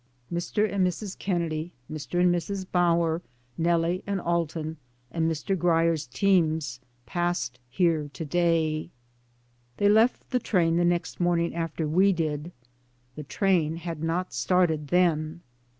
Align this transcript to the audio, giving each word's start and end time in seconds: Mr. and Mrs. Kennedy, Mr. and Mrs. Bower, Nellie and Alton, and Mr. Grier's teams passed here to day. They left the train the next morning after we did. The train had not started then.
Mr. 0.33 0.67
and 0.67 0.83
Mrs. 0.87 1.15
Kennedy, 1.15 1.73
Mr. 1.87 2.19
and 2.19 2.33
Mrs. 2.33 2.65
Bower, 2.71 3.21
Nellie 3.55 4.01
and 4.07 4.19
Alton, 4.19 4.77
and 5.11 5.29
Mr. 5.29 5.55
Grier's 5.55 6.07
teams 6.07 6.79
passed 7.05 7.59
here 7.69 8.09
to 8.11 8.25
day. 8.25 8.89
They 9.77 9.89
left 9.89 10.27
the 10.31 10.39
train 10.39 10.77
the 10.77 10.85
next 10.85 11.19
morning 11.19 11.53
after 11.53 11.87
we 11.87 12.13
did. 12.13 12.51
The 13.15 13.21
train 13.23 13.75
had 13.75 14.01
not 14.03 14.33
started 14.33 14.87
then. 14.87 15.41